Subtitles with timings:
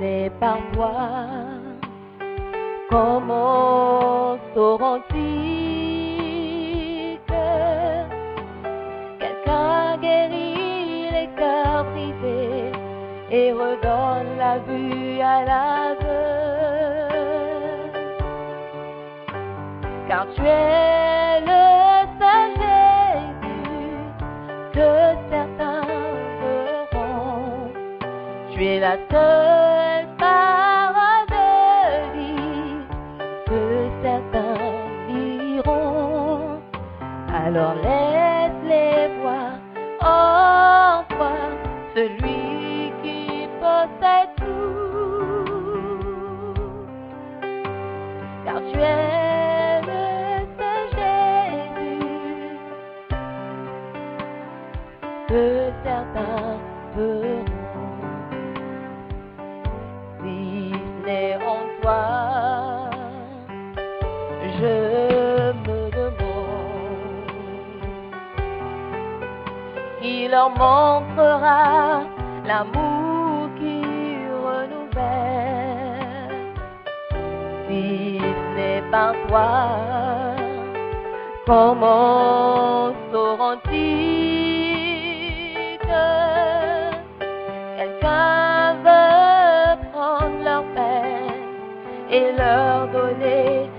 [0.00, 0.92] Ce n'est par toi.
[2.90, 5.18] Comment sauront-ils
[7.26, 7.48] que
[9.18, 12.72] Quelqu'un guérit les cœurs brisés
[13.30, 16.06] et redonne la vue à l'aveugle?
[20.08, 23.94] Car tu es le seul Jésus
[24.72, 24.92] que
[25.30, 25.86] certains
[26.40, 27.70] verront.
[28.52, 29.69] Tu es la seule
[70.48, 72.02] montrera
[72.46, 73.82] l'amour qui
[74.46, 75.98] renouvelle.
[77.68, 79.50] Si ce n'est pas toi,
[81.46, 83.78] comment sauront-ils
[85.78, 86.08] que
[87.76, 91.44] quelqu'un veut prendre leur peine
[92.10, 93.70] et leur donner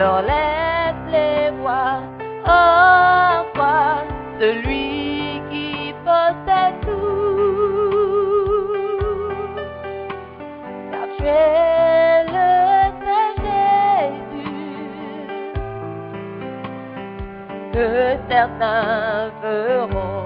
[0.00, 2.00] Alors laisse-les voir
[3.52, 4.02] toi
[4.40, 7.20] celui qui possède tout
[10.90, 12.48] car tu es le
[13.02, 14.56] seul Jésus
[17.74, 17.88] que
[18.30, 20.19] certains verront.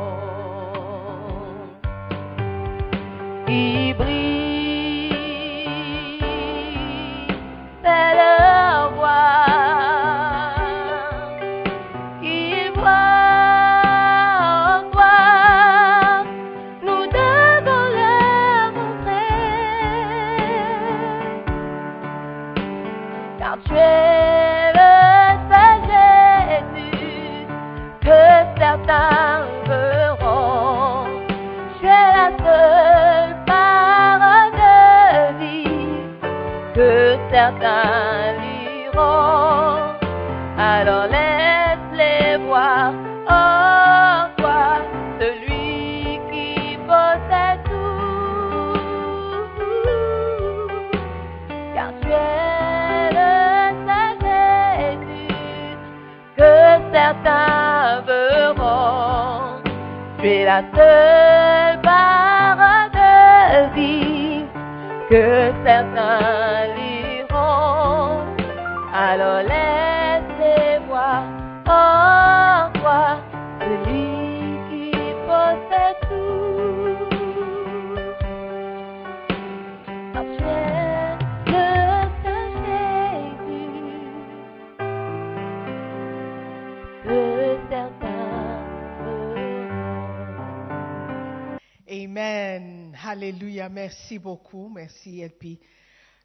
[93.14, 93.68] Alléluia.
[93.68, 94.68] Merci beaucoup.
[94.68, 95.60] Merci, Elpi.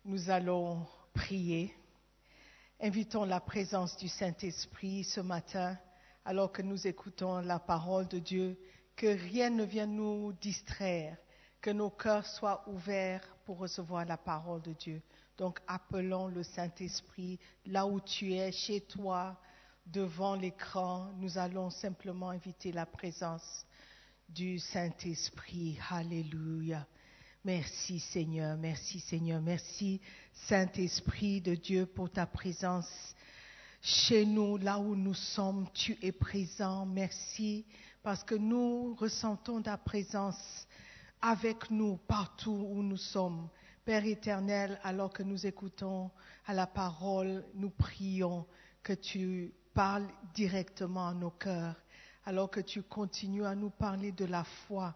[0.06, 1.72] Nous allons prier.
[2.82, 5.78] Invitons la présence du Saint-Esprit ce matin,
[6.26, 8.60] alors que nous écoutons la parole de Dieu,
[8.96, 11.16] que rien ne vienne nous distraire,
[11.62, 15.04] que nos cœurs soient ouverts pour recevoir la parole de Dieu.
[15.38, 17.38] Donc appelons le Saint-Esprit
[17.68, 19.40] là où tu es, chez toi,
[19.86, 21.12] devant l'écran.
[21.18, 23.68] Nous allons simplement inviter la présence
[24.30, 25.78] du Saint-Esprit.
[25.90, 26.86] Alléluia.
[27.46, 30.02] Merci Seigneur, merci Seigneur, merci
[30.34, 33.16] Saint-Esprit de Dieu pour ta présence
[33.82, 36.86] chez nous, là où nous sommes, tu es présent.
[36.86, 37.66] Merci
[38.04, 40.68] parce que nous ressentons ta présence
[41.22, 43.50] avec nous partout où nous sommes.
[43.86, 46.12] Père éternel, alors que nous écoutons
[46.46, 48.46] à la parole, nous prions
[48.84, 51.76] que tu parles directement à nos cœurs,
[52.30, 54.94] alors que tu continues à nous parler de la foi.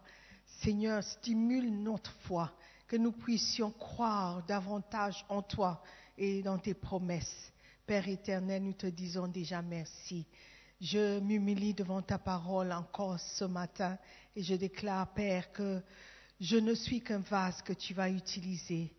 [0.62, 2.52] Seigneur, stimule notre foi,
[2.86, 5.82] que nous puissions croire davantage en toi
[6.16, 7.52] et dans tes promesses.
[7.86, 10.24] Père éternel, nous te disons déjà merci.
[10.80, 13.98] Je m'humilie devant ta parole encore ce matin
[14.36, 15.82] et je déclare, Père, que
[16.40, 18.92] je ne suis qu'un vase que tu vas utiliser.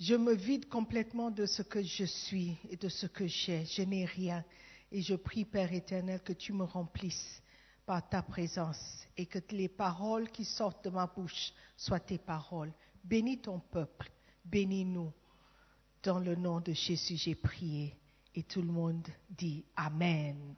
[0.00, 3.66] Je me vide complètement de ce que je suis et de ce que j'ai.
[3.66, 4.42] Je n'ai rien.
[4.90, 7.41] Et je prie, Père éternel, que tu me remplisses
[7.86, 12.72] par ta présence et que les paroles qui sortent de ma bouche soient tes paroles.
[13.04, 14.10] Bénis ton peuple,
[14.44, 15.12] bénis-nous.
[16.02, 17.96] Dans le nom de Jésus, j'ai prié.
[18.34, 20.54] Et tout le monde dit Amen.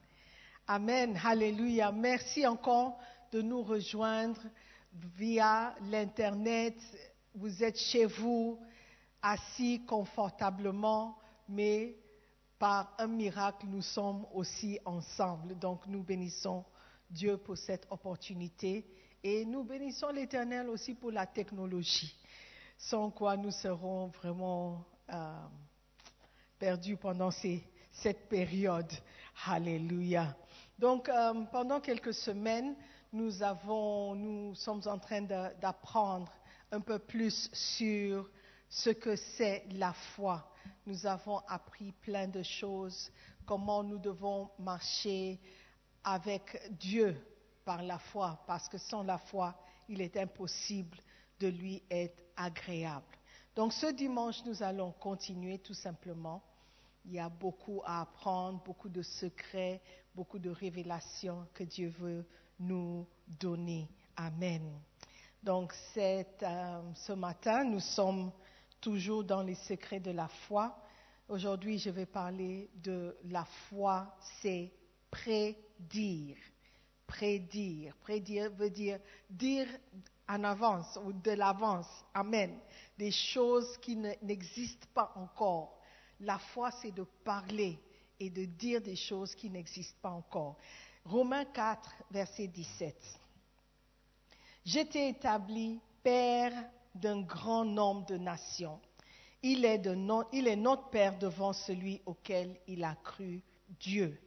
[0.67, 1.19] Amen.
[1.23, 1.91] Alléluia.
[1.91, 2.97] Merci encore
[3.31, 4.41] de nous rejoindre
[5.15, 6.75] via l'Internet.
[7.35, 8.59] Vous êtes chez vous,
[9.21, 11.17] assis confortablement,
[11.49, 11.95] mais
[12.57, 15.59] par un miracle, nous sommes aussi ensemble.
[15.59, 16.63] Donc nous bénissons
[17.09, 18.85] Dieu pour cette opportunité
[19.23, 22.15] et nous bénissons l'Éternel aussi pour la technologie,
[22.77, 25.45] sans quoi nous serons vraiment euh,
[26.59, 28.91] perdus pendant cette période.
[29.47, 30.35] Alléluia.
[30.77, 32.75] Donc euh, pendant quelques semaines,
[33.11, 33.31] nous
[34.55, 36.31] sommes en train d'apprendre
[36.71, 38.29] un peu plus sur
[38.69, 40.51] ce que c'est la foi.
[40.85, 43.11] Nous avons appris plein de choses,
[43.45, 45.39] comment nous devons marcher
[46.05, 47.17] avec Dieu
[47.65, 49.55] par la foi, parce que sans la foi,
[49.89, 50.97] il est impossible
[51.39, 53.17] de lui être agréable.
[53.55, 56.43] Donc ce dimanche, nous allons continuer tout simplement.
[57.05, 59.81] Il y a beaucoup à apprendre, beaucoup de secrets,
[60.13, 62.25] beaucoup de révélations que Dieu veut
[62.59, 63.07] nous
[63.39, 63.89] donner.
[64.15, 64.79] Amen.
[65.41, 68.31] Donc euh, ce matin, nous sommes
[68.79, 70.77] toujours dans les secrets de la foi.
[71.27, 74.71] Aujourd'hui, je vais parler de la foi, c'est
[75.15, 76.37] prédire.
[77.07, 77.95] Prédire.
[78.01, 79.67] Prédire veut dire dire
[80.27, 81.87] en avance ou de l'avance.
[82.13, 82.59] Amen.
[82.97, 85.79] Des choses qui n'existent pas encore.
[86.19, 87.79] La foi, c'est de parler
[88.19, 90.57] et de dire des choses qui n'existent pas encore.
[91.05, 92.95] Romains 4, verset 17.
[94.65, 96.53] J'étais établi père
[96.95, 98.79] d'un grand nombre de nations.
[99.43, 99.87] Il est,
[100.33, 103.43] il est notre Père devant celui auquel il a cru,
[103.79, 104.19] Dieu,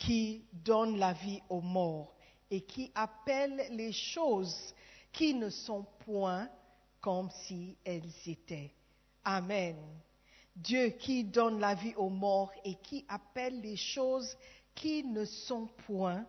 [0.00, 2.16] qui donne la vie aux morts
[2.50, 4.74] et qui appelle les choses
[5.12, 6.48] qui ne sont point
[7.00, 8.72] comme si elles étaient.
[9.24, 9.76] Amen.
[10.56, 14.36] Dieu qui donne la vie aux morts et qui appelle les choses
[14.74, 16.24] qui ne sont point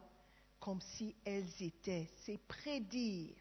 [0.59, 2.09] comme si elles étaient.
[2.25, 3.35] C'est prédire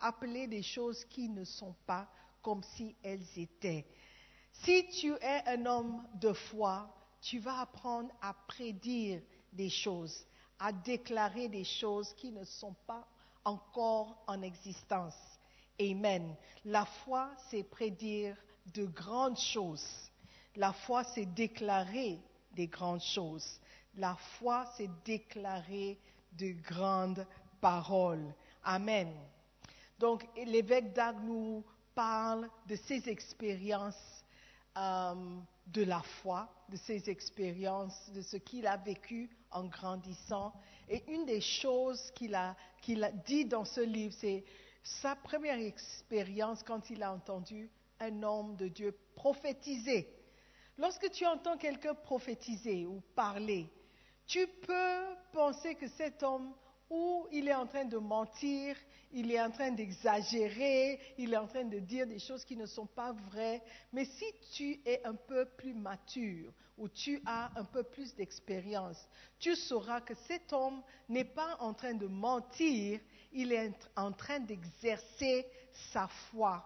[0.00, 2.08] appeler des choses qui ne sont pas
[2.40, 3.86] comme si elles étaient.
[4.52, 6.88] Si tu es un homme de foi,
[7.20, 9.22] tu vas apprendre à prédire
[9.52, 10.24] des choses,
[10.58, 13.06] à déclarer des choses qui ne sont pas
[13.44, 15.16] encore en existence.
[15.80, 16.34] Amen.
[16.64, 18.36] La foi, c'est prédire
[18.74, 20.10] de grandes choses.
[20.56, 22.20] La foi, c'est déclarer
[22.52, 23.58] des grandes choses.
[23.96, 25.98] La foi, c'est déclarer
[26.32, 27.26] de grandes
[27.60, 28.34] paroles.
[28.64, 29.12] Amen.
[29.98, 34.24] Donc, l'évêque Dag nous parle de ses expériences
[34.76, 40.52] euh, de la foi, de ses expériences, de ce qu'il a vécu en grandissant.
[40.88, 44.44] Et une des choses qu'il a, qu'il a dit dans ce livre, c'est
[44.82, 50.08] sa première expérience quand il a entendu un homme de Dieu prophétiser.
[50.78, 53.70] Lorsque tu entends quelqu'un prophétiser ou parler,
[54.26, 56.52] tu peux penser que cet homme
[56.92, 58.76] où il est en train de mentir,
[59.12, 62.66] il est en train d'exagérer, il est en train de dire des choses qui ne
[62.66, 63.62] sont pas vraies.
[63.92, 69.08] Mais si tu es un peu plus mature ou tu as un peu plus d'expérience,
[69.38, 73.00] tu sauras que cet homme n'est pas en train de mentir
[73.32, 75.46] il est en train d'exercer
[75.92, 76.64] sa foi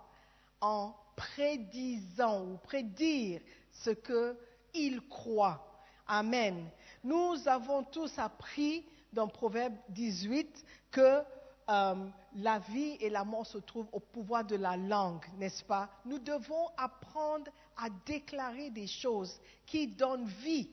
[0.61, 3.40] en prédisant ou prédire
[3.71, 5.62] ce qu'il croit.
[6.09, 6.68] Amen.
[7.04, 8.85] Nous avons tous appris
[9.16, 11.23] dans Proverbe 18 que
[11.68, 15.88] euh, la vie et la mort se trouvent au pouvoir de la langue, n'est-ce pas?
[16.04, 20.70] Nous devons apprendre à déclarer des choses qui donnent vie.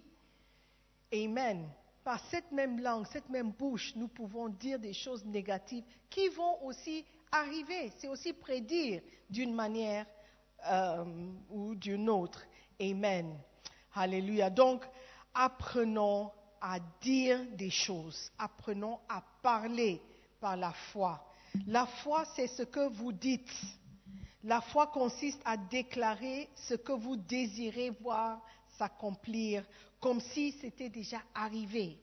[1.13, 1.67] Amen.
[2.03, 6.63] Par cette même langue, cette même bouche, nous pouvons dire des choses négatives qui vont
[6.65, 7.93] aussi arriver.
[7.97, 10.05] C'est aussi prédire d'une manière
[10.69, 11.05] euh,
[11.49, 12.43] ou d'une autre.
[12.81, 13.39] Amen.
[13.95, 14.49] Alléluia.
[14.49, 14.83] Donc,
[15.33, 16.29] apprenons
[16.63, 18.31] à dire des choses.
[18.39, 20.01] Apprenons à parler
[20.39, 21.21] par la foi.
[21.67, 23.51] La foi, c'est ce que vous dites.
[24.45, 28.41] La foi consiste à déclarer ce que vous désirez voir
[28.77, 29.65] s'accomplir
[29.99, 31.99] comme si c'était déjà arrivé.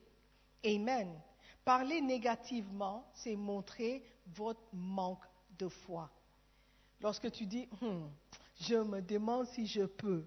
[0.63, 1.19] Amen.
[1.65, 5.25] Parler négativement, c'est montrer votre manque
[5.57, 6.09] de foi.
[7.01, 8.07] Lorsque tu dis, hmm,
[8.61, 10.23] je me demande si je peux,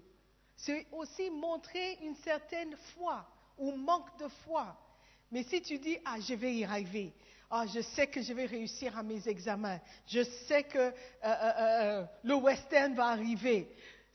[0.57, 3.25] c'est aussi montrer une certaine foi
[3.57, 4.75] ou manque de foi.
[5.31, 7.13] Mais si tu dis, ah, je vais y arriver,
[7.49, 10.91] ah, je sais que je vais réussir à mes examens, je sais que euh,
[11.23, 13.69] euh, euh, le western va arriver,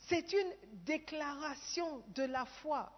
[0.08, 0.52] c'est une
[0.84, 2.90] déclaration de la foi.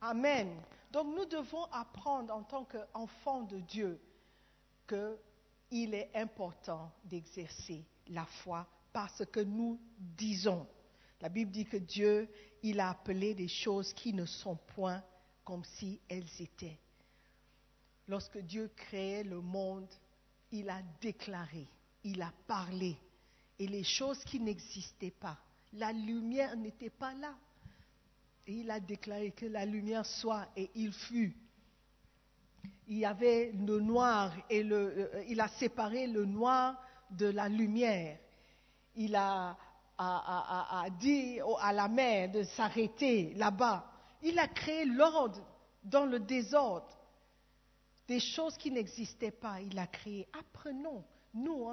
[0.00, 0.50] Amen.
[0.90, 4.00] Donc nous devons apprendre en tant qu'enfants de Dieu
[4.88, 10.66] qu'il est important d'exercer la foi parce que nous disons.
[11.20, 12.28] La Bible dit que Dieu,
[12.62, 15.02] il a appelé des choses qui ne sont point
[15.46, 16.76] comme si elles étaient.
[18.08, 19.88] Lorsque Dieu créait le monde,
[20.50, 21.66] il a déclaré,
[22.04, 22.96] il a parlé.
[23.58, 25.38] Et les choses qui n'existaient pas,
[25.72, 27.32] la lumière n'était pas là.
[28.48, 31.34] Il a déclaré que la lumière soit et il fut.
[32.88, 36.76] Il y avait le noir et le, euh, il a séparé le noir
[37.10, 38.18] de la lumière.
[38.96, 39.56] Il a,
[39.98, 43.95] a dit à la mer de s'arrêter là-bas.
[44.22, 45.40] Il a créé l'ordre
[45.82, 46.96] dans le désordre.
[48.08, 50.28] Des choses qui n'existaient pas, il a créé.
[50.38, 51.04] Apprenons,
[51.34, 51.68] nous,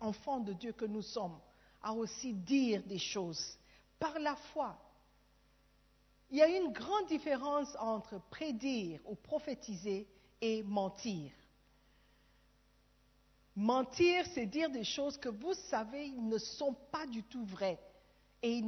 [0.00, 1.38] enfants de Dieu que nous sommes,
[1.82, 3.58] à aussi dire des choses
[3.98, 4.76] par la foi.
[6.30, 10.08] Il y a une grande différence entre prédire ou prophétiser
[10.40, 11.30] et mentir.
[13.54, 17.78] Mentir, c'est dire des choses que vous savez ne sont pas du tout vraies.
[18.42, 18.62] Et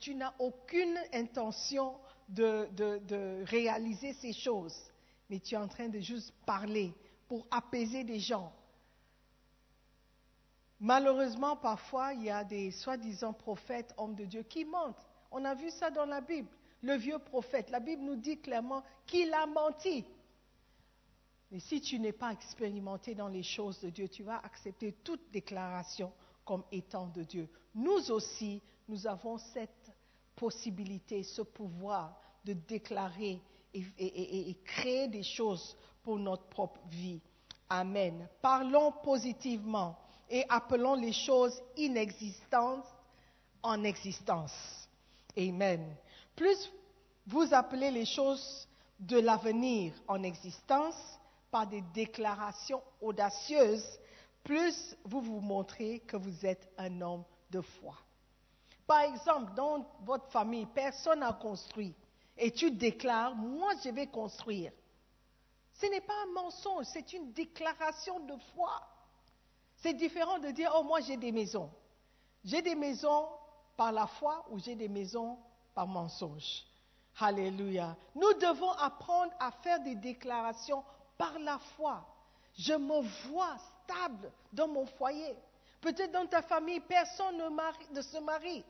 [0.00, 1.96] tu n'as aucune intention
[2.28, 4.76] de, réaliser ces choses,
[5.28, 6.94] mais tu es en train de juste parler
[7.28, 8.52] pour apaiser des gens.
[10.78, 15.06] Malheureusement, parfois, il y a des soi-disant prophètes, hommes de Dieu, qui mentent.
[15.30, 16.48] On a vu ça dans la Bible.
[16.82, 20.04] Le vieux prophète, la Bible nous dit clairement qu'il a menti.
[21.50, 25.30] Mais si tu n'es pas expérimenté dans les choses de Dieu, tu vas accepter toute
[25.30, 26.12] déclaration
[26.44, 27.48] comme étant de Dieu.
[27.74, 29.75] Nous aussi, nous avons cette
[30.36, 32.14] possibilité, ce pouvoir
[32.44, 33.40] de déclarer
[33.74, 37.20] et, créer des choses pour notre propre vie.
[37.68, 38.28] Amen.
[38.40, 39.98] Parlons positivement
[40.30, 42.86] et appelons les choses inexistantes
[43.62, 44.88] en existence.
[45.36, 45.96] Amen.
[46.36, 46.70] Plus
[47.26, 48.68] vous appelez les choses
[49.00, 51.18] de l'avenir en existence
[51.50, 53.98] par des déclarations audacieuses,
[54.44, 57.96] plus vous vous montrez que vous êtes un homme de foi.
[58.86, 61.94] Par exemple, dans votre famille, personne n'a construit
[62.38, 64.72] et tu déclares, moi je vais construire.
[65.74, 68.80] Ce n'est pas un mensonge, c'est une déclaration de foi.
[69.76, 71.70] C'est différent de dire, oh moi j'ai des maisons.
[72.44, 73.28] J'ai des maisons
[73.76, 75.38] par la foi ou j'ai des maisons
[75.74, 76.64] par mensonge.
[77.18, 77.96] Alléluia.
[78.14, 80.84] Nous devons apprendre à faire des déclarations
[81.18, 82.06] par la foi.
[82.58, 85.36] Je me vois stable dans mon foyer.
[85.80, 88.64] Peut-être dans ta famille, personne ne, se marie.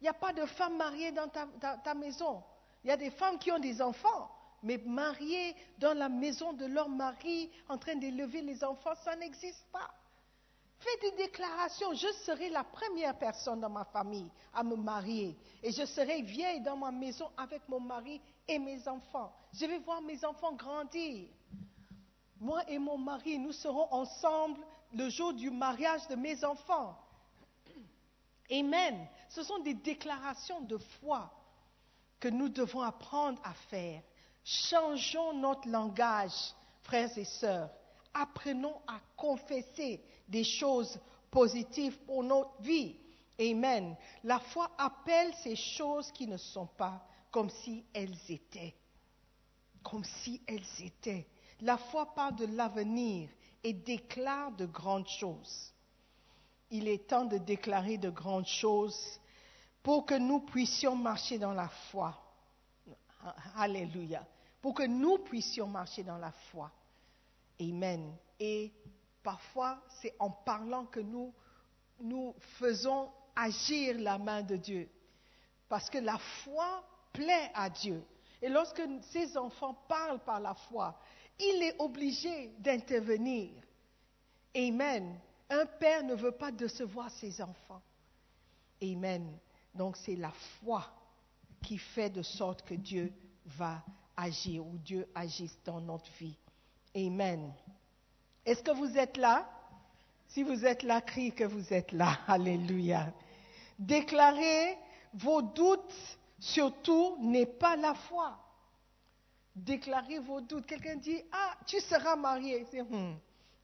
[0.00, 2.42] Il n'y a pas de femme mariée dans ta, maison.
[2.82, 4.30] Il y a des femmes qui ont des enfants,
[4.62, 9.66] mais mariées dans la maison de leur mari, en train d'élever les enfants, ça n'existe
[9.70, 9.90] pas.
[10.78, 11.92] Fais des déclarations.
[11.92, 15.36] Je serai la première personne dans ma famille à me marier.
[15.62, 19.30] Et je serai vieille dans ma maison avec mon mari et mes enfants.
[19.52, 21.28] Je vais voir mes enfants grandir.
[22.40, 24.64] Moi et mon mari, nous serons ensemble
[24.94, 26.96] le jour du mariage de mes enfants.
[28.50, 29.06] Amen.
[29.28, 31.30] Ce sont des déclarations de foi
[32.18, 34.02] que nous devons apprendre à faire.
[34.44, 37.70] Changeons notre langage, frères et sœurs.
[38.12, 40.98] Apprenons à confesser des choses
[41.30, 42.96] positives pour notre vie.
[43.38, 43.96] Amen.
[44.24, 48.74] La foi appelle ces choses qui ne sont pas comme si elles étaient.
[49.82, 51.26] Comme si elles étaient.
[51.60, 53.30] La foi parle de l'avenir
[53.62, 55.72] et déclare de grandes choses.
[56.70, 59.20] Il est temps de déclarer de grandes choses
[59.82, 62.16] pour que nous puissions marcher dans la foi.
[63.56, 64.26] Alléluia.
[64.60, 66.70] Pour que nous puissions marcher dans la foi.
[67.60, 68.14] Amen.
[68.38, 68.72] Et
[69.22, 71.34] parfois, c'est en parlant que nous,
[72.58, 74.88] faisons agir la main de Dieu.
[75.68, 78.02] Parce que la foi plaît à Dieu.
[78.42, 80.98] Et lorsque ces enfants parlent par la foi,
[81.38, 83.50] il est obligé d'intervenir.
[84.56, 85.18] Amen.
[85.50, 87.82] Un père ne veut pas décevoir ses enfants.
[88.82, 89.36] Amen.
[89.74, 90.86] Donc c'est la foi
[91.62, 93.12] qui fait de sorte que Dieu
[93.44, 93.82] va
[94.16, 96.36] agir ou Dieu agisse dans notre vie.
[96.94, 97.52] Amen.
[98.44, 99.48] Est-ce que vous êtes là?
[100.28, 102.20] Si vous êtes là, criez que vous êtes là.
[102.28, 103.12] Alléluia.
[103.78, 104.78] Déclarez
[105.14, 108.38] vos doutes, surtout, n'est pas la foi.
[109.54, 110.66] Déclarez vos doutes.
[110.66, 112.64] Quelqu'un dit, ah, tu seras marié.
[112.88, 113.14] Hmm,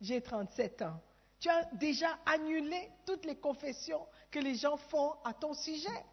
[0.01, 1.01] j'ai 37 ans.
[1.39, 6.05] Tu as déjà annulé toutes les confessions que les gens font à ton sujet.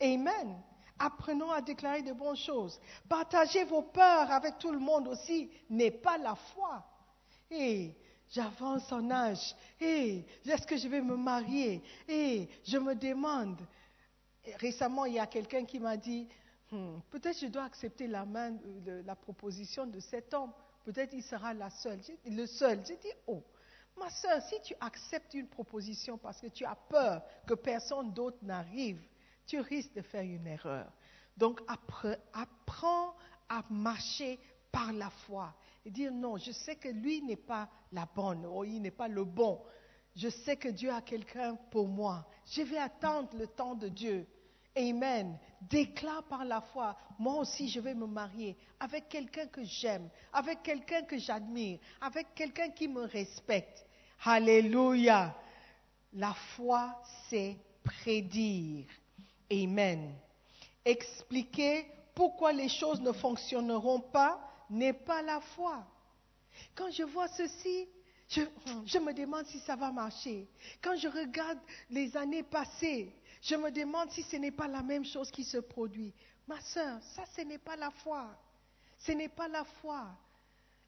[0.00, 0.60] Amen.
[0.98, 2.78] Apprenons à déclarer de bonnes choses.
[3.08, 6.84] Partagez vos peurs avec tout le monde aussi n'est pas la foi.
[7.50, 7.94] Et
[8.30, 9.54] j'avance en âge.
[9.80, 11.82] Et est-ce que je vais me marier?
[12.08, 13.60] Et je me demande.
[14.58, 16.26] Récemment, il y a quelqu'un qui m'a dit,
[16.70, 18.56] hmm, peut-être je dois accepter la, main,
[19.04, 20.52] la proposition de cet homme.
[20.84, 22.00] Peut-être il sera la seule.
[22.26, 22.80] le seul.
[22.86, 23.42] J'ai dit, oh,
[24.00, 28.38] Ma soeur, si tu acceptes une proposition parce que tu as peur que personne d'autre
[28.40, 29.02] n'arrive,
[29.46, 30.90] tu risques de faire une erreur.
[31.36, 33.14] Donc apprends
[33.48, 34.40] à marcher
[34.72, 35.54] par la foi
[35.84, 39.08] et dire non, je sais que lui n'est pas la bonne ou il n'est pas
[39.08, 39.62] le bon.
[40.16, 42.26] Je sais que Dieu a quelqu'un pour moi.
[42.46, 44.26] Je vais attendre le temps de Dieu.
[44.76, 45.38] Amen.
[45.60, 50.62] Déclare par la foi, moi aussi je vais me marier avec quelqu'un que j'aime, avec
[50.62, 53.84] quelqu'un que j'admire, avec quelqu'un qui me respecte.
[54.24, 55.34] Alléluia.
[56.14, 58.86] La foi, c'est prédire.
[59.50, 60.14] Amen.
[60.84, 65.86] Expliquer pourquoi les choses ne fonctionneront pas n'est pas la foi.
[66.74, 67.88] Quand je vois ceci,
[68.28, 68.42] je,
[68.84, 70.46] je, me demande si ça va marcher.
[70.82, 75.04] Quand je regarde les années passées, je me demande si ce n'est pas la même
[75.04, 76.12] chose qui se produit.
[76.46, 78.26] Ma soeur, ça, ce n'est pas la foi.
[78.98, 80.06] Ce n'est pas la foi.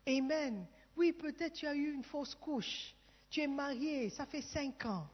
[0.07, 0.67] Amen.
[0.97, 2.95] Oui, peut-être tu as eu une fausse couche.
[3.33, 5.07] Tu es marié, ça fait cinq ans.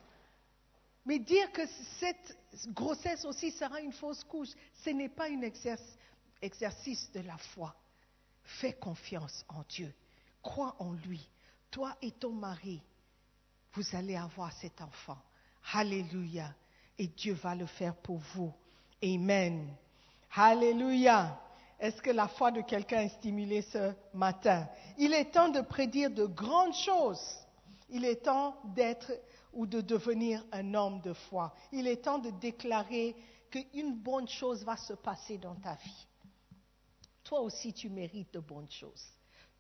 [1.07, 1.63] Mais dire que
[2.01, 2.37] cette
[2.75, 4.49] grossesse aussi sera une fausse couche,
[4.85, 5.41] ce n'est pas un
[6.43, 7.77] exercice de la foi.
[8.43, 9.95] Fais confiance en Dieu.
[10.43, 11.29] Crois en lui.
[11.71, 12.83] Toi et ton mari,
[13.75, 15.19] vous allez avoir cet enfant.
[15.73, 16.53] Alléluia.
[16.99, 18.53] Et Dieu va le faire pour vous.
[19.01, 19.73] Amen.
[20.35, 21.41] Alléluia.
[21.79, 24.69] Est-ce que la foi de quelqu'un est stimulée ce matin?
[24.97, 27.47] Il est temps de prédire de grandes choses.
[27.89, 29.13] Il est temps d'être
[29.53, 31.55] ou de devenir un homme de foi.
[31.73, 33.17] Il est temps de déclarer
[33.51, 36.07] qu'une bonne chose va se passer dans ta vie.
[37.25, 39.07] Toi aussi, tu mérites de bonnes choses.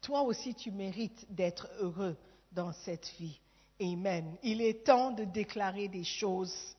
[0.00, 2.16] Toi aussi, tu mérites d'être heureux
[2.52, 3.40] dans cette vie.
[3.80, 4.36] Amen.
[4.42, 6.76] Il est temps de déclarer des choses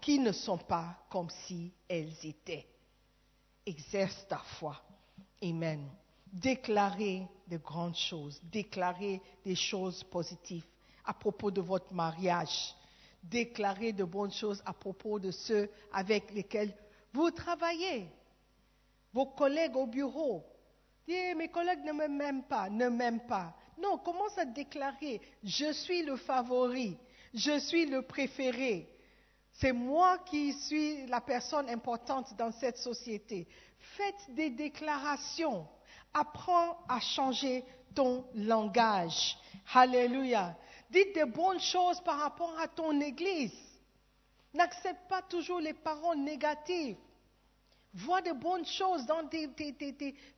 [0.00, 2.66] qui ne sont pas comme si elles étaient.
[3.66, 4.80] Exerce ta foi.
[5.42, 5.86] Amen
[6.32, 10.64] déclarer de grandes choses, déclarer des choses positives
[11.04, 12.74] à propos de votre mariage,
[13.22, 16.72] déclarer de bonnes choses à propos de ceux avec lesquels
[17.12, 18.06] vous travaillez,
[19.12, 20.44] vos collègues au bureau.
[21.06, 23.54] Dis, mes collègues ne m'aiment pas, ne m'aiment pas.
[23.78, 26.96] Non, commence à déclarer, je suis le favori,
[27.34, 28.88] je suis le préféré.
[29.52, 33.48] C'est moi qui suis la personne importante dans cette société.
[33.78, 35.66] Faites des déclarations
[36.12, 39.36] Apprends à changer ton langage.
[39.72, 40.56] Alléluia.
[40.90, 43.54] Dites des bonnes choses par rapport à ton Église.
[44.52, 46.96] N'accepte pas toujours les paroles négatives.
[47.94, 49.48] Vois de bonnes choses dans tes,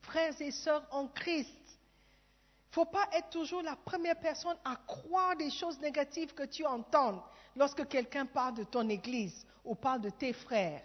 [0.03, 1.49] frères et sœurs en Christ.
[1.49, 6.45] Il ne faut pas être toujours la première personne à croire des choses négatives que
[6.45, 7.23] tu entends
[7.55, 10.83] lorsque quelqu'un parle de ton Église ou parle de tes frères.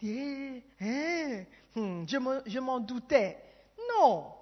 [0.00, 1.44] Dis, hein,
[1.76, 3.51] hmm, je m'en doutais.
[3.98, 4.32] Non.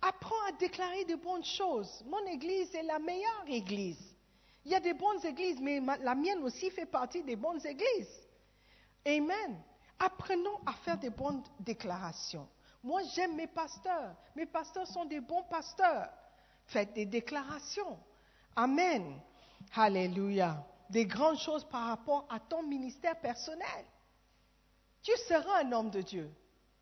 [0.00, 2.02] Apprends à déclarer de bonnes choses.
[2.06, 4.16] Mon église est la meilleure église.
[4.64, 8.26] Il y a des bonnes églises, mais la mienne aussi fait partie des bonnes églises.
[9.06, 9.60] Amen.
[9.98, 12.48] Apprenons à faire des bonnes déclarations.
[12.82, 14.14] Moi, j'aime mes pasteurs.
[14.34, 16.08] Mes pasteurs sont des bons pasteurs.
[16.66, 17.98] Faites des déclarations.
[18.56, 19.20] Amen.
[19.74, 20.64] Alléluia.
[20.90, 23.84] Des grandes choses par rapport à ton ministère personnel.
[25.02, 26.30] Tu seras un homme de Dieu.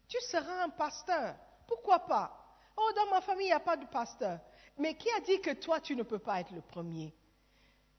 [0.09, 1.37] Tu seras un pasteur.
[1.71, 2.37] Pourquoi pas?
[2.77, 4.41] Oh, dans ma famille, il n'y a pas de pasteur.
[4.77, 7.15] Mais qui a dit que toi, tu ne peux pas être le premier?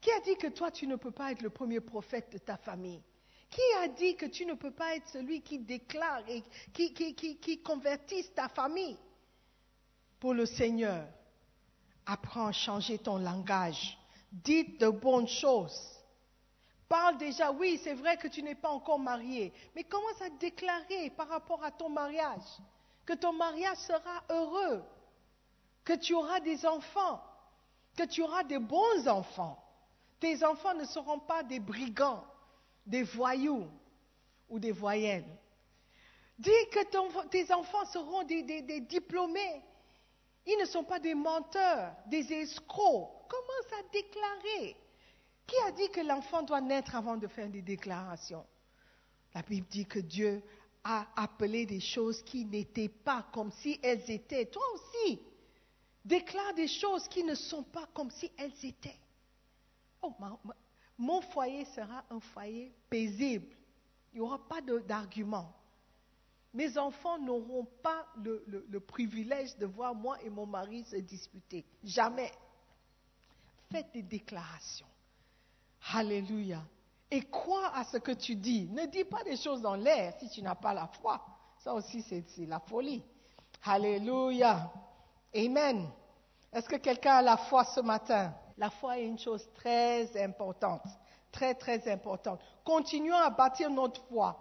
[0.01, 2.57] Qui a dit que toi, tu ne peux pas être le premier prophète de ta
[2.57, 3.01] famille?
[3.49, 8.33] Qui a dit que tu ne peux pas être celui qui déclare et qui, convertisse
[8.33, 8.97] ta famille?
[10.19, 11.07] Pour le Seigneur
[12.05, 13.97] Apprends à changer ton langage.
[14.31, 15.79] Dites de bonnes choses.
[16.89, 21.11] Parle déjà, oui, c'est vrai que tu n'es pas encore marié, mais commence à déclarer
[21.11, 22.41] par rapport à ton mariage
[23.05, 24.83] que ton mariage sera heureux,
[25.83, 27.21] que tu auras des enfants,
[27.97, 29.57] que tu auras des bons enfants.
[30.19, 32.23] Tes enfants ne seront pas des brigands,
[32.85, 33.67] des voyous
[34.49, 35.25] ou des voyelles.
[36.37, 39.63] Dis que tes enfants seront des- des diplômés.
[40.45, 43.27] Ils ne sont pas des menteurs, des escrocs.
[43.29, 44.75] Commence à déclarer.
[45.45, 48.45] Qui a dit que l'enfant doit naître avant de faire des déclarations?
[49.33, 50.43] La Bible dit que Dieu
[50.83, 54.45] a appelé des choses qui n'étaient pas comme si elles étaient.
[54.47, 55.19] Toi aussi,
[56.03, 58.97] déclare des choses qui ne sont pas comme si elles étaient.
[60.01, 60.13] Oh,
[60.97, 63.55] mon foyer sera un foyer paisible.
[64.13, 65.53] Il n'y aura pas d'argument.
[66.53, 70.97] Mes enfants n'auront pas le, le- le privilège de voir moi et mon mari se
[70.97, 71.63] disputer.
[71.83, 72.31] Jamais.
[73.71, 74.87] Faites des déclarations.
[75.93, 76.61] Alléluia.
[77.11, 78.69] Et crois à ce que tu dis.
[78.71, 81.19] Ne dis pas des choses dans l'air si tu n'as pas la foi.
[81.59, 83.03] Ça aussi, c'est la folie.
[83.65, 84.71] Alléluia.
[85.35, 85.89] Amen.
[86.53, 88.33] Est-ce que quelqu'un a la foi ce matin?
[88.57, 90.83] La foi est une chose très importante.
[91.31, 92.39] Très, très importante.
[92.63, 94.37] Continuons à bâtir notre foi.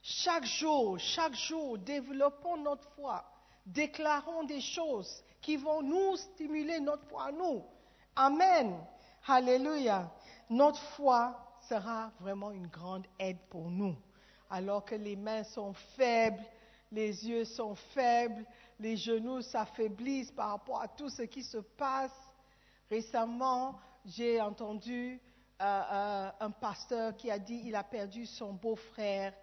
[0.00, 3.24] Chaque jour, chaque jour, développons notre foi.
[3.66, 7.64] Déclarons des choses qui vont nous stimuler notre foi à nous.
[8.16, 8.78] Amen.
[9.26, 10.10] Alléluia.
[10.48, 13.96] Notre foi sera vraiment une grande aide pour nous.
[14.50, 16.42] Alors que les mains sont faibles,
[16.90, 18.44] les yeux sont faibles,
[18.80, 22.12] les genoux s'affaiblissent par rapport à tout ce qui se passe.
[22.88, 25.20] Récemment, j'ai entendu
[25.60, 29.34] euh, euh, un pasteur qui a dit qu'il a perdu son beau-frère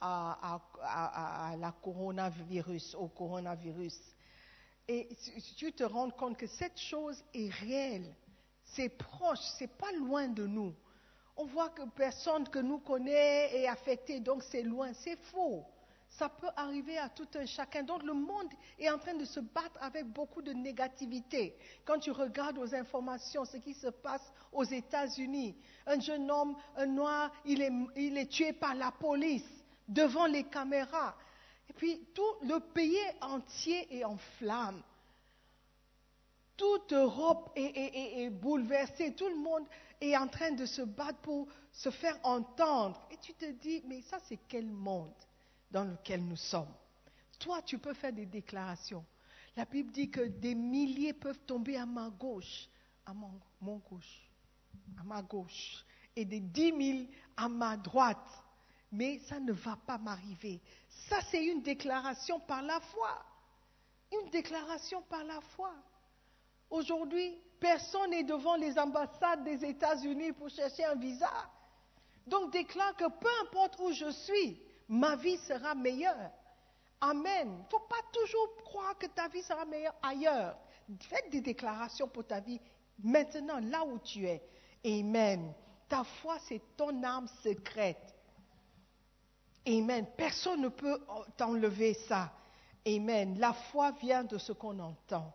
[0.00, 3.98] à, à- la coronavirus, au coronavirus.
[4.86, 5.08] Et
[5.56, 8.14] tu te rends compte que cette chose est réelle,
[8.64, 10.74] c'est proche, c'est pas loin de nous.
[11.36, 15.64] On voit que personne que nous connaît est affecté, donc c'est loin, c'est faux.
[16.08, 17.82] Ça peut arriver à tout un chacun.
[17.82, 18.46] Donc le monde
[18.78, 21.56] est en train de se battre avec beaucoup de négativité.
[21.84, 26.86] Quand tu regardes aux informations ce qui se passe aux États-Unis, un jeune homme, un
[26.86, 29.48] noir, il est, tué par la police
[29.88, 31.16] devant les caméras.
[31.68, 34.82] Et puis tout le pays entier est en flammes.
[36.56, 39.66] Toute Europe est- est bouleversée, tout le monde
[40.00, 43.06] est en train de se battre pour se faire entendre.
[43.10, 45.14] Et tu te dis, mais ça c'est quel monde
[45.70, 46.72] dans lequel nous sommes?
[47.38, 49.04] Toi, tu peux faire des déclarations.
[49.56, 52.68] La Bible dit que des milliers peuvent tomber à ma gauche,
[53.06, 54.30] à mon, mon gauche,
[54.98, 55.84] à ma gauche,
[56.16, 58.44] et des dix mille à ma droite.
[58.90, 60.60] Mais ça ne va pas m'arriver.
[61.08, 63.24] Ça, c'est une déclaration par la foi.
[64.12, 65.72] Une déclaration par la foi.
[66.70, 71.30] Aujourd'hui, personne n'est devant les ambassades des États-Unis pour chercher un visa.
[72.26, 76.30] Donc déclare que peu importe où je suis, ma vie sera meilleure.
[77.00, 77.48] Amen.
[77.48, 80.58] Il ne faut pas toujours croire que ta vie sera meilleure ailleurs.
[81.08, 82.60] Faites des déclarations pour ta vie
[83.02, 84.42] maintenant, là où tu es.
[84.84, 85.54] Amen.
[85.88, 88.14] Ta foi, c'est ton âme secrète.
[89.66, 90.06] Amen.
[90.18, 91.00] Personne ne peut
[91.38, 92.30] t'enlever ça.
[92.86, 93.38] Amen.
[93.38, 95.32] La foi vient de ce qu'on entend.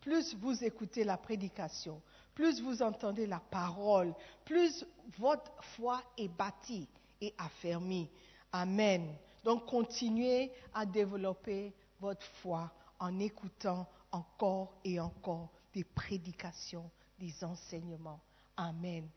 [0.00, 2.00] Plus vous écoutez la prédication,
[2.34, 4.84] plus vous entendez la parole, plus
[5.18, 6.88] votre foi est bâtie
[7.20, 8.08] et affermie.
[8.52, 9.14] Amen.
[9.44, 18.20] Donc continuez à développer votre foi en écoutant encore et encore des prédications, des enseignements.
[18.56, 19.08] Amen.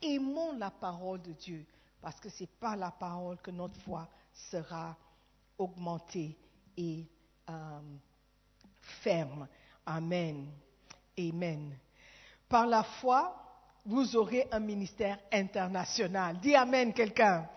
[0.00, 1.66] Aimons la parole de Dieu
[2.00, 4.96] parce que c'est par la parole que notre foi sera
[5.58, 6.38] augmentée
[6.76, 7.04] et
[7.50, 7.80] euh,
[8.80, 9.48] ferme.
[9.88, 10.46] Amen.
[11.18, 11.74] Amen.
[12.46, 13.34] Par la foi,
[13.86, 16.38] vous aurez un ministère international.
[16.40, 17.48] Dis Amen quelqu'un.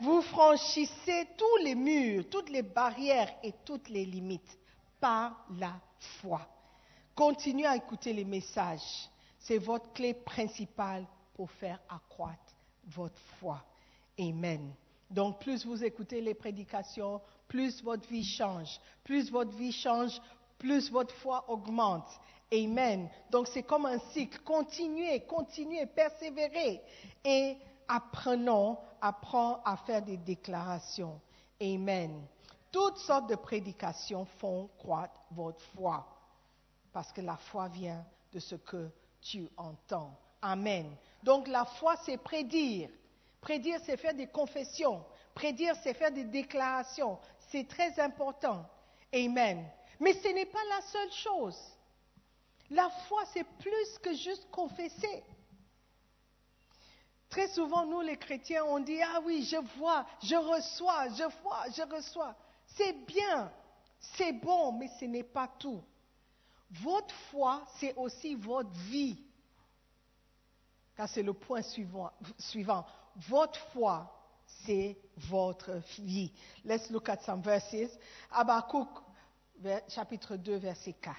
[0.00, 4.58] Vous franchissez tous les murs, toutes les barrières et toutes les limites
[5.00, 5.74] par la
[6.20, 6.40] foi.
[7.14, 9.08] Continuez à écouter les messages.
[9.38, 12.56] C'est votre clé principale pour faire accroître
[12.88, 13.64] votre foi.
[14.18, 14.72] Amen.
[15.08, 18.80] Donc plus vous écoutez les prédications, plus votre vie change.
[19.04, 20.20] Plus votre vie change,
[20.58, 22.08] plus votre foi augmente.
[22.52, 23.08] Amen.
[23.30, 24.38] Donc c'est comme un cycle.
[24.40, 26.80] Continuez, continuez, persévérez
[27.24, 27.56] et
[27.88, 31.20] apprenons, apprenons à faire des déclarations.
[31.60, 32.26] Amen.
[32.70, 36.06] Toutes sortes de prédications font croître votre foi.
[36.96, 38.90] parce que la foi vient de ce que
[39.20, 40.18] tu entends.
[40.40, 40.90] Amen.
[41.22, 42.88] Donc la foi, c'est prédire.
[43.42, 45.04] Prédire, c'est faire des confessions.
[45.34, 47.18] Prédire, c'est faire des déclarations.
[47.50, 48.64] C'est très important.
[49.12, 49.62] Amen.
[50.00, 51.58] Mais ce n'est pas la seule chose.
[52.70, 55.24] La foi, c'est plus que juste confesser.
[57.28, 61.64] Très souvent, nous les chrétiens, on dit, ah oui, je vois, je reçois, je vois,
[61.76, 62.34] je reçois.
[62.66, 63.50] C'est bien,
[64.16, 65.82] c'est bon, mais ce n'est pas tout.
[66.82, 69.22] Votre foi, c'est aussi votre vie.
[70.96, 72.10] Car c'est le point suivant.
[73.28, 74.12] Votre foi,
[74.64, 76.32] c'est votre vie.
[76.64, 77.98] Let's look at some verses.
[78.30, 78.88] Habakkuk,
[79.88, 81.16] chapitre 2, verset 4.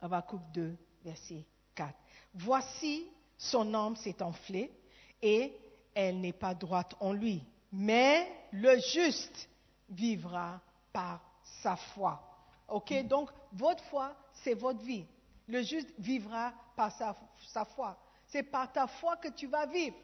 [0.00, 1.94] Habakkuk 2, verset 4.
[2.34, 3.06] Voici,
[3.38, 4.72] son âme s'est enflée
[5.22, 5.52] et
[5.94, 7.42] elle n'est pas droite en lui.
[7.72, 9.48] Mais le juste
[9.88, 10.60] vivra
[10.92, 11.20] par
[11.62, 12.20] sa foi.
[12.68, 12.92] OK?
[13.06, 15.06] Donc, votre foi, c'est votre vie.
[15.46, 17.16] Le juste vivra par sa,
[17.48, 17.98] sa foi.
[18.26, 19.96] C'est par ta foi que tu vas vivre.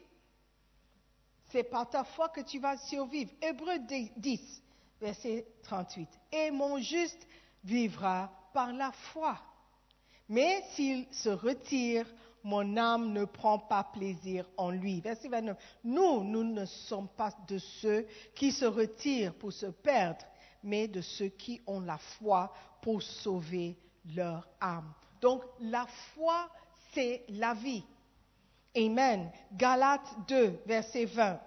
[1.49, 3.31] C'est par ta foi que tu vas survivre.
[3.41, 3.77] Hébreu
[4.17, 4.61] 10,
[5.01, 6.07] verset 38.
[6.31, 7.27] Et mon juste
[7.63, 9.37] vivra par la foi.
[10.29, 12.05] Mais s'il se retire,
[12.43, 15.01] mon âme ne prend pas plaisir en lui.
[15.01, 15.57] Verset 29.
[15.83, 20.25] Nous, nous ne sommes pas de ceux qui se retirent pour se perdre,
[20.63, 23.77] mais de ceux qui ont la foi pour sauver
[24.15, 24.93] leur âme.
[25.19, 25.85] Donc la
[26.15, 26.49] foi,
[26.93, 27.83] c'est la vie.
[28.75, 29.29] Amen.
[29.53, 31.39] Galates 2, verset 20.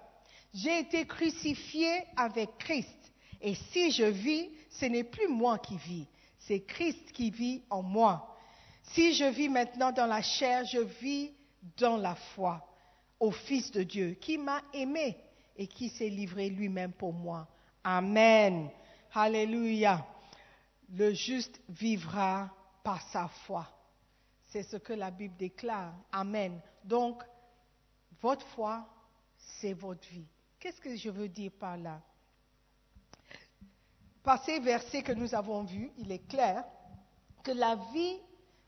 [0.53, 3.04] J'ai été crucifié avec Christ.
[3.45, 6.07] Et si je vis, ce n'est plus moi qui vis,
[6.39, 8.35] c'est Christ qui vit en moi.
[8.81, 11.31] Si je vis maintenant dans la chair, je vis
[11.77, 12.67] dans la foi
[13.19, 15.15] au Fils de Dieu qui m'a aimé
[15.55, 17.47] et qui s'est livré lui-même pour moi.
[17.83, 18.67] Amen.
[19.13, 20.03] Alléluia.
[20.89, 22.49] Le juste vivra
[22.83, 23.67] par sa foi.
[24.47, 25.93] C'est ce que la Bible déclare.
[26.11, 26.59] Amen.
[26.83, 27.21] Donc,
[28.19, 28.87] votre foi,
[29.37, 30.25] c'est votre vie.
[30.59, 32.01] Qu'est-ce que je veux dire par là?
[34.25, 36.65] Par ces versets que nous avons vus, il est clair
[37.43, 38.19] que la vie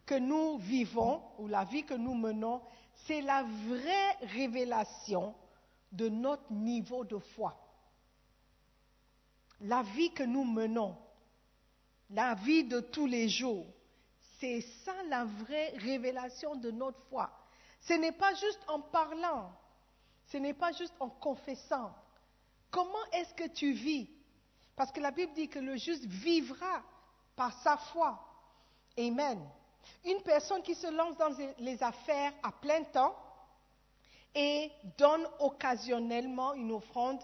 [0.05, 2.61] que nous vivons ou la vie que nous menons,
[3.07, 5.33] c'est la vraie révélation
[5.91, 7.59] de notre niveau de foi.
[9.61, 10.95] La vie que nous menons,
[12.11, 13.65] la vie de tous les jours,
[14.39, 17.31] c'est ça la vraie révélation de notre foi.
[17.81, 19.51] Ce n'est pas juste en parlant,
[20.27, 21.95] ce n'est pas juste en confessant.
[22.69, 24.07] Comment est-ce que tu vis
[24.77, 26.83] Parce que la Bible dit que le juste vivra
[27.35, 28.23] par sa foi.
[28.97, 29.43] Amen.
[30.05, 33.15] Une personne qui se lance dans les affaires à plein temps
[34.35, 37.19] et donne occasionnellement une offrande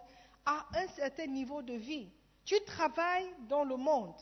[0.47, 2.09] à un certain niveau de vie.
[2.43, 4.15] Tu travailles dans le monde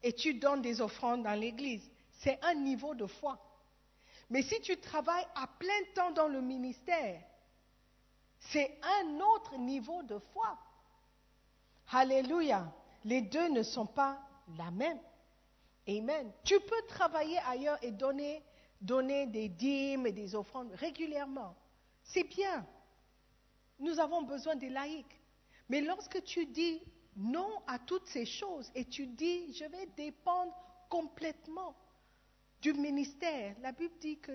[0.00, 1.90] et tu donnes des offrandes dans l'église.
[2.20, 3.38] C'est un niveau de foi.
[4.30, 7.20] Mais si tu travailles à plein temps dans le ministère,
[8.38, 10.56] c'est un autre niveau de foi.
[11.92, 12.72] Alléluia.
[13.04, 14.18] Les deux ne sont pas
[14.56, 14.98] la même.
[15.88, 16.32] Amen.
[16.44, 18.42] Tu peux travailler ailleurs et donner,
[18.80, 21.56] donner des dîmes et des offrandes régulièrement.
[22.02, 22.66] C'est bien.
[23.78, 25.20] Nous avons besoin des laïcs.
[25.68, 26.82] Mais lorsque tu dis
[27.16, 30.54] non à toutes ces choses et tu dis je vais dépendre
[30.88, 31.74] complètement
[32.60, 34.32] du ministère, la Bible dit que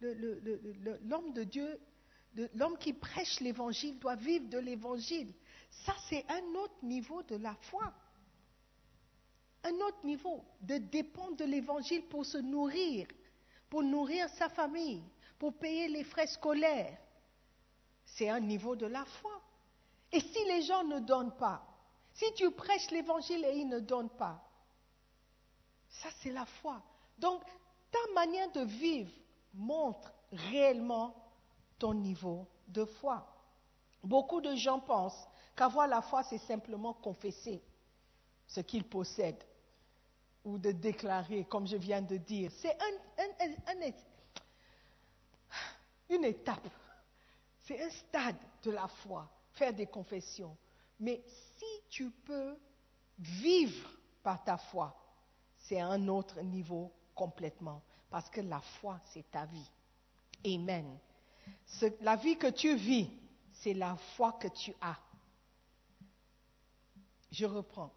[0.00, 1.78] l'homme de Dieu,
[2.54, 5.32] l'homme qui prêche l'évangile doit vivre de l'évangile.
[5.70, 7.92] Ça, c'est un autre niveau de la foi
[9.64, 13.06] un autre niveau, de dépendre de l'évangile pour se nourrir,
[13.68, 15.02] pour nourrir sa famille,
[15.38, 16.98] pour payer les frais scolaires.
[18.04, 19.40] C'est un niveau de la foi.
[20.12, 21.62] Et si les gens ne donnent pas,
[22.14, 24.42] si tu prêches l'évangile et ils ne donnent pas,
[25.88, 26.82] ça c'est la foi.
[27.18, 27.42] Donc
[27.90, 29.12] ta manière de vivre
[29.54, 31.14] montre réellement
[31.78, 33.26] ton niveau de foi.
[34.02, 35.28] Beaucoup de gens pensent
[35.60, 37.62] qu'avoir la foi, c'est simplement confesser
[38.46, 39.44] ce qu'ils possèdent
[40.42, 42.50] ou de déclarer, comme je viens de dire.
[42.56, 42.74] C'est
[46.08, 46.66] une étape,
[47.60, 50.56] c'est un stade de la foi, faire des confessions.
[50.98, 51.22] Mais
[51.58, 52.56] si tu peux
[53.18, 53.90] vivre
[54.22, 54.96] par ta foi,
[55.58, 59.70] c'est un autre niveau complètement, parce que la foi, c'est ta vie.
[60.46, 60.98] Amen.
[62.00, 63.10] la vie que tu vis,
[63.52, 64.96] c'est la foi que tu as.
[67.30, 67.92] Je reprends.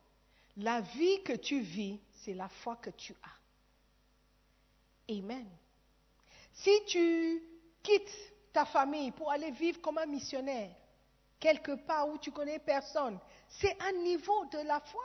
[0.57, 5.13] La vie que tu vis, c'est la foi que tu as.
[5.13, 5.49] Amen.
[6.53, 7.41] Si tu
[7.81, 10.71] quittes ta famille pour aller vivre comme un missionnaire,
[11.39, 13.19] quelque part où tu connais personne,
[13.49, 15.03] c'est un niveau de la foi.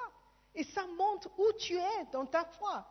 [0.54, 2.86] Et ça montre où tu es dans ta foi.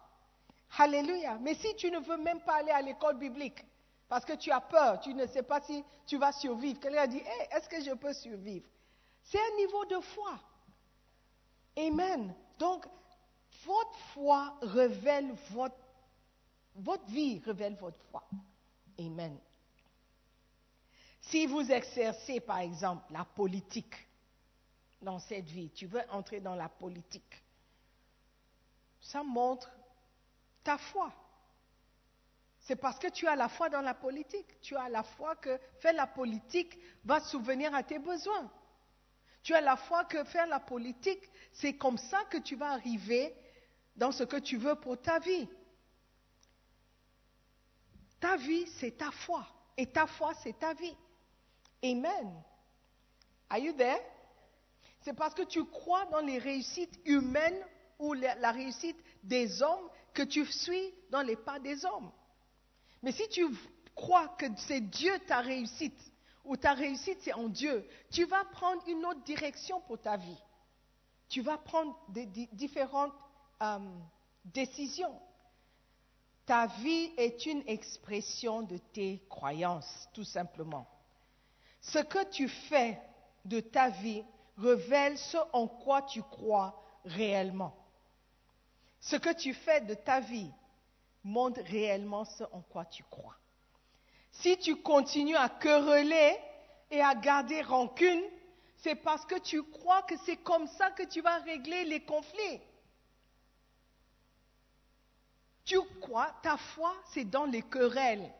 [0.78, 1.38] Alléluia.
[1.42, 3.64] Mais si tu ne veux même pas aller à l'école biblique,
[4.10, 7.08] parce que tu as peur, tu ne sais pas si tu vas survivre, quelqu'un a
[7.08, 8.68] dit, hey, est-ce que je peux survivre?
[9.24, 10.40] C'est un niveau de foi.
[11.78, 12.34] Amen.
[12.58, 12.86] Donc,
[13.66, 15.78] votre foi révèle votre,
[16.76, 18.28] votre vie, révèle votre foi.
[19.00, 19.38] Amen.
[21.22, 23.96] Si vous exercez, par exemple, la politique
[25.02, 27.44] dans cette vie, tu veux entrer dans la politique,
[29.02, 29.70] ça montre
[30.64, 31.14] ta foi.
[32.68, 34.60] C'est parce que tu as la foi dans la politique.
[34.62, 38.52] Tu as la foi que faire la politique va souvenir à tes besoins.
[39.44, 41.22] Tu as la foi que faire la politique,
[41.54, 43.34] c'est comme ça que tu vas arriver
[43.96, 45.48] dans ce que tu veux pour ta vie.
[48.20, 49.48] Ta vie, c'est ta foi.
[49.78, 50.96] Et ta foi, c'est ta vie.
[51.84, 52.44] Amen.
[53.50, 54.02] Are you there?
[55.02, 57.64] C'est parce que tu crois dans les réussites humaines
[58.00, 62.12] ou la réussite des hommes que tu suis dans les pas des hommes.
[63.04, 63.46] Mais si tu
[63.96, 66.00] crois que c'est Dieu ta réussite,
[66.48, 70.42] ou ta réussite c'est en Dieu, tu vas prendre une autre direction pour ta vie.
[71.30, 71.96] Tu vas prendre
[72.54, 73.14] différentes
[73.62, 73.80] euh,
[74.46, 75.20] décisions.
[76.46, 80.88] Ta vie est une expression de tes croyances, tout simplement.
[81.82, 83.00] Ce que tu fais
[83.44, 84.24] de ta vie
[84.58, 87.76] révèle ce en quoi tu crois réellement.
[89.02, 90.52] Ce que tu fais de ta vie
[91.24, 93.36] montre réellement ce en quoi tu crois.
[94.40, 96.38] Si tu continues à quereller
[96.92, 98.22] et à garder rancune,
[98.78, 102.62] c'est parce que tu crois que c'est comme ça que tu vas régler les conflits.
[105.66, 108.32] Tu crois, ta foi, c'est dans les querelles.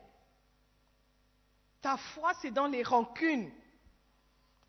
[1.80, 3.50] Ta foi, c'est dans les rancunes.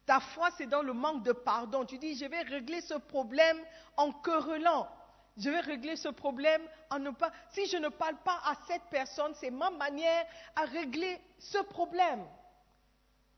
[0.08, 1.86] Ta foi, c'est dans le manque de pardon.
[1.86, 3.58] Tu dis, je vais régler ce problème
[3.98, 4.90] en querellant.
[5.40, 7.32] Je vais régler ce problème en ne pas.
[7.52, 12.26] Si je ne parle pas à cette personne, c'est ma manière à régler ce problème.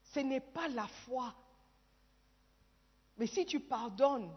[0.05, 1.35] Ce n'est pas la foi.
[3.17, 4.35] Mais si tu pardonnes,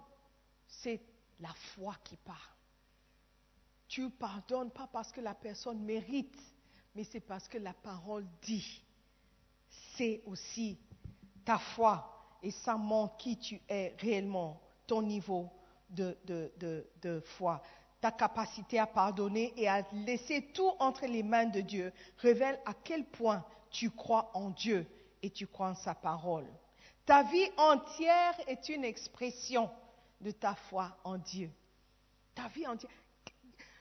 [0.69, 1.01] c'est
[1.41, 2.37] la foi qui parle.
[3.89, 6.39] Tu pardonnes pas parce que la personne mérite,
[6.95, 8.85] mais c'est parce que la parole dit.
[9.97, 10.79] C'est aussi
[11.47, 15.51] ta foi et ça montre qui tu es réellement, ton niveau
[15.91, 17.63] de, foi.
[18.01, 22.75] Ta capacité à pardonner et à laisser tout entre les mains de Dieu révèle à
[22.75, 24.87] quel point tu crois en Dieu
[25.23, 26.47] et tu crois en sa parole.
[27.07, 29.71] Ta vie entière est une expression
[30.21, 31.51] de ta foi en Dieu.
[32.35, 32.91] Ta vie entière.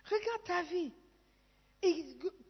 [0.05, 0.93] Regarde ta vie.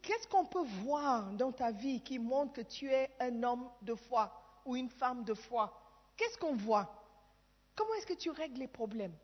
[0.02, 3.94] qu'est-ce qu'on peut voir dans ta vie qui montre que tu es un homme de
[3.94, 5.80] foi ou une femme de foi?
[6.16, 7.04] Qu'est-ce qu'on voit?
[7.74, 9.16] Comment est-ce que tu règles les problèmes?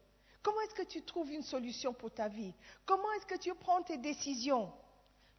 [0.42, 2.54] Comment est-ce que tu trouves une solution pour ta vie?
[2.86, 4.72] Comment est-ce que tu prends tes décisions?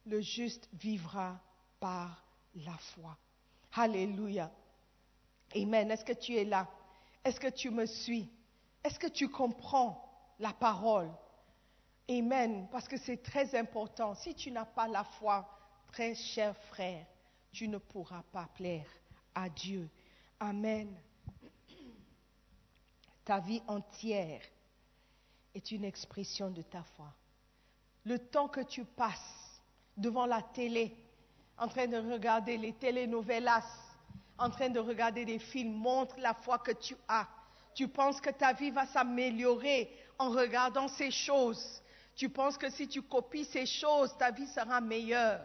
[0.06, 1.40] Le juste vivra
[1.80, 3.16] par la foi.
[3.72, 4.50] Alléluia.
[5.56, 5.90] Amen.
[5.90, 6.68] Est-ce que tu es là?
[7.24, 8.30] Est-ce que tu me suis?
[8.84, 11.10] Est-ce que tu comprends la parole?
[12.08, 12.68] Amen.
[12.70, 14.14] Parce que c'est très important.
[14.14, 15.48] Si tu n'as pas la foi,
[15.88, 17.06] très cher frère,
[17.52, 18.88] tu ne pourras pas plaire
[19.34, 19.88] à Dieu.
[20.40, 20.96] Amen.
[23.24, 24.42] Ta vie entière
[25.54, 27.12] est une expression de ta foi.
[28.04, 29.62] Le temps que tu passes
[29.96, 30.96] devant la télé,
[31.58, 33.64] en train de regarder les telenovelas,
[34.38, 37.28] en train de regarder des films, montre la foi que tu as.
[37.74, 41.82] Tu penses que ta vie va s'améliorer en regardant ces choses.
[42.16, 45.40] Tu penses que si tu copies ces choses, ta vie sera meilleure.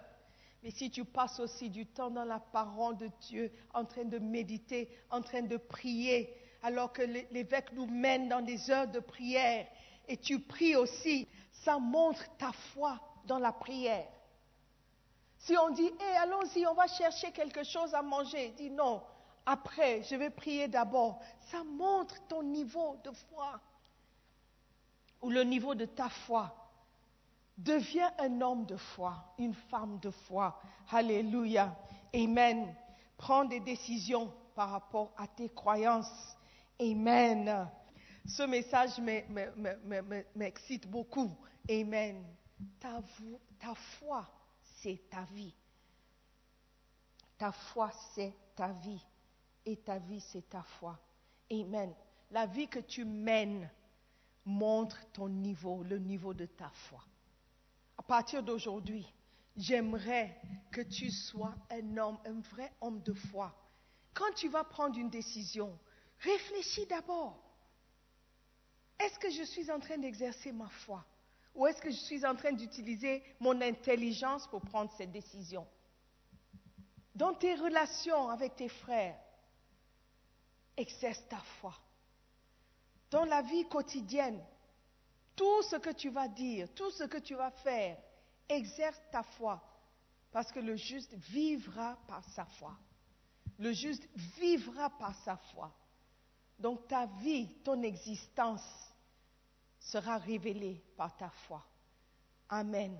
[0.63, 4.17] Mais si tu passes aussi du temps dans la parole de Dieu, en train de
[4.17, 9.67] méditer, en train de prier, alors que l'évêque nous mène dans des heures de prière,
[10.07, 14.07] et tu pries aussi, ça montre ta foi dans la prière.
[15.39, 19.03] Si on dit, hé, allons-y, on va chercher quelque chose à manger, dis non,
[19.49, 21.21] après, je vais prier d'abord.
[21.51, 23.61] Ça montre ton niveau de foi
[25.21, 26.53] ou le niveau de ta foi.
[27.57, 30.59] Deviens un homme de foi, une femme de foi.
[30.91, 31.73] Alléluia.
[32.13, 32.75] Amen.
[33.15, 36.37] Prends des décisions par rapport à tes croyances.
[36.79, 37.69] Amen.
[38.27, 38.99] Ce message
[40.35, 41.33] m'excite beaucoup.
[41.69, 42.25] Amen.
[42.79, 43.01] Ta,
[43.75, 44.27] foi,
[44.81, 45.53] c'est ta vie.
[47.37, 49.01] Ta foi, c'est ta vie.
[49.65, 50.99] Et ta vie, c'est ta foi.
[51.51, 51.93] Amen.
[52.31, 53.69] La vie que tu mènes
[54.45, 57.03] montre ton niveau, le niveau de ta foi.
[57.97, 59.05] À partir d'aujourd'hui,
[59.55, 60.37] j'aimerais
[60.71, 63.55] que tu sois un homme, un vrai homme de foi.
[64.13, 65.77] Quand tu vas prendre une décision,
[66.19, 67.46] réfléchis d'abord.
[68.99, 71.05] Est-ce que je suis en train d'exercer ma foi?
[71.53, 75.67] Ou est-ce que je suis en train d'utiliser mon intelligence pour prendre cette décision?
[77.15, 79.17] Dans tes relations avec tes frères,
[80.75, 81.73] exerce ta foi.
[83.09, 84.43] Dans la vie quotidienne,
[85.35, 87.97] tout ce que tu vas dire, tout ce que tu vas faire,
[88.47, 89.61] exerce ta foi.
[90.31, 92.77] Parce que le juste vivra par sa foi.
[93.57, 95.73] Le juste vivra par sa foi.
[96.59, 98.63] Donc ta vie, ton existence
[99.79, 101.63] sera révélée par ta foi.
[102.49, 102.97] Amen.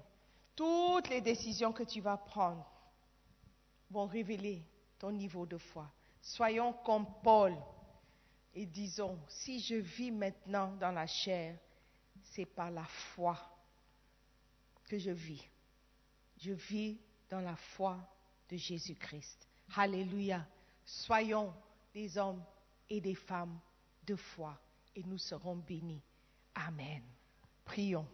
[0.55, 2.65] Toutes les décisions que tu vas prendre
[3.89, 4.63] vont révéler
[4.99, 5.89] ton niveau de foi.
[6.21, 7.55] Soyons comme Paul
[8.53, 11.57] et disons, si je vis maintenant dans la chair,
[12.23, 13.37] c'est par la foi
[14.87, 15.43] que je vis.
[16.37, 16.99] Je vis
[17.29, 17.97] dans la foi
[18.49, 19.47] de Jésus-Christ.
[19.75, 20.45] Alléluia.
[20.85, 21.53] Soyons
[21.93, 22.43] des hommes
[22.89, 23.59] et des femmes
[24.05, 24.57] de foi
[24.95, 26.01] et nous serons bénis.
[26.55, 27.03] Amen.
[27.65, 28.07] Prions.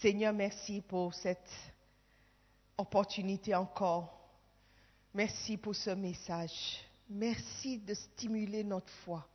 [0.00, 1.50] Seigneur, merci pour cette
[2.76, 4.14] opportunité encore.
[5.14, 6.84] Merci pour ce message.
[7.08, 9.26] Merci de stimuler notre foi.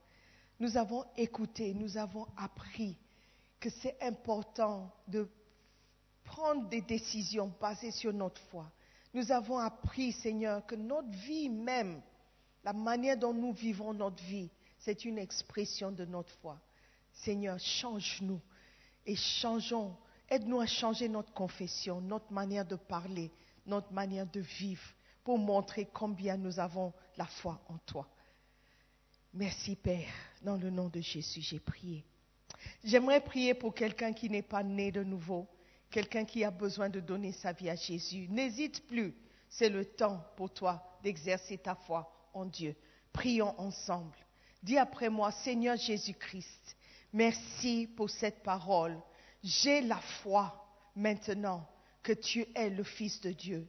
[0.59, 2.97] Nous avons écouté, nous avons appris
[3.59, 5.27] que c'est important de
[6.23, 8.71] prendre des décisions basées sur notre foi.
[9.13, 12.01] Nous avons appris, Seigneur, que notre vie même,
[12.63, 14.49] la manière dont nous vivons notre vie,
[14.79, 16.59] c'est une expression de notre foi.
[17.11, 18.41] Seigneur, change-nous
[19.05, 19.95] et changeons,
[20.29, 23.31] aide-nous à changer notre confession, notre manière de parler,
[23.65, 24.83] notre manière de vivre,
[25.23, 28.07] pour montrer combien nous avons la foi en toi.
[29.33, 30.11] Merci Père,
[30.41, 32.03] dans le nom de Jésus, j'ai prié.
[32.83, 35.47] J'aimerais prier pour quelqu'un qui n'est pas né de nouveau,
[35.89, 38.27] quelqu'un qui a besoin de donner sa vie à Jésus.
[38.29, 39.13] N'hésite plus,
[39.49, 42.12] c'est le temps pour toi d'exercer ta foi
[42.45, 42.75] Dieu.
[43.11, 44.17] Prions ensemble.
[44.63, 46.77] Dis après moi, Seigneur Jésus-Christ,
[47.11, 48.97] merci pour cette parole.
[49.43, 51.67] J'ai la foi maintenant
[52.01, 53.67] que tu es le Fils de Dieu.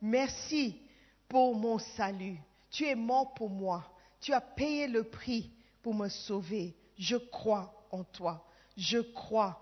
[0.00, 0.80] Merci
[1.28, 2.38] pour mon salut.
[2.70, 3.92] Tu es mort pour moi.
[4.20, 5.52] Tu as payé le prix
[5.82, 6.76] pour me sauver.
[6.98, 8.46] Je crois en toi.
[8.76, 9.60] Je crois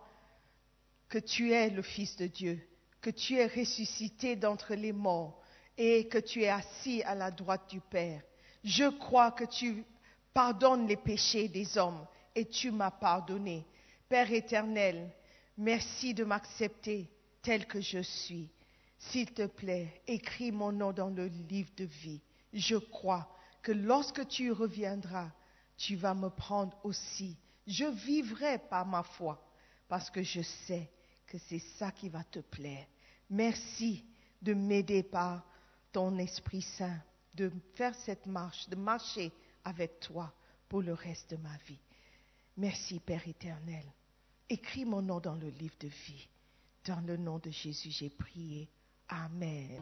[1.08, 2.60] que tu es le Fils de Dieu,
[3.00, 5.40] que tu es ressuscité d'entre les morts
[5.76, 8.22] et que tu es assis à la droite du Père.
[8.64, 9.84] Je crois que tu
[10.32, 13.66] pardonnes les péchés des hommes et tu m'as pardonné.
[14.08, 15.10] Père éternel,
[15.58, 17.10] merci de m'accepter
[17.42, 18.50] tel que je suis.
[18.98, 22.22] S'il te plaît, écris mon nom dans le livre de vie.
[22.54, 23.28] Je crois
[23.62, 25.30] que lorsque tu reviendras,
[25.76, 27.36] tu vas me prendre aussi.
[27.66, 29.46] Je vivrai par ma foi
[29.88, 30.90] parce que je sais
[31.26, 32.86] que c'est ça qui va te plaire.
[33.28, 34.04] Merci
[34.40, 35.44] de m'aider par
[35.92, 37.00] ton Esprit Saint,
[37.34, 39.32] de faire cette marche, de marcher
[39.64, 40.32] avec toi
[40.68, 41.78] pour le reste de ma vie.
[42.56, 43.84] Merci Père éternel.
[44.48, 46.28] Écris mon nom dans le livre de vie.
[46.86, 48.68] Dans le nom de Jésus, j'ai prié.
[49.08, 49.80] Amen.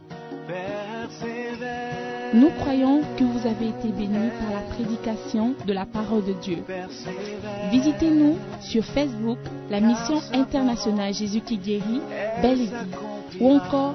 [2.34, 6.64] Nous croyons que vous avez été bénis par la prédication de la parole de Dieu.
[7.70, 9.38] Visitez-nous sur Facebook,
[9.70, 12.00] la mission internationale Jésus qui guérit,
[12.40, 12.68] Belle.
[13.40, 13.94] Ou encore,